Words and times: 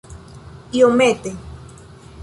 iomete 0.77 1.31